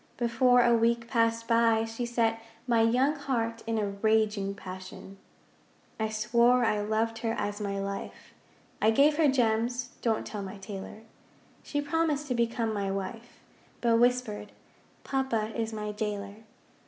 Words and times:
Before 0.17 0.63
a 0.65 0.73
week 0.73 1.07
passed 1.07 1.47
by 1.47 1.85
she 1.85 2.07
set 2.07 2.41
My 2.65 2.81
young 2.81 3.13
heart 3.15 3.61
in 3.67 3.77
a 3.77 3.87
raging 3.89 4.55
passion. 4.55 5.17
I 5.99 6.09
swore 6.09 6.65
I 6.65 6.81
loved 6.81 7.19
her 7.19 7.33
as 7.33 7.61
my 7.61 7.77
life, 7.79 8.33
I 8.81 8.89
gave 8.89 9.17
her 9.17 9.27
gems 9.27 9.89
(don't 10.01 10.25
tell 10.25 10.41
my 10.41 10.57
tailor). 10.57 11.03
She 11.61 11.81
promised 11.83 12.27
to 12.29 12.33
become 12.33 12.73
my 12.73 12.89
wife, 12.89 13.41
But 13.79 13.99
whispered, 13.99 14.51
'Papa 15.03 15.51
is 15.55 15.71
my 15.71 15.91
jailer.' 15.91 16.37